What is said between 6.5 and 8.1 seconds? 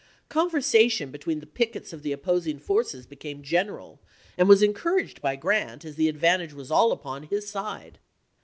was all upon his side.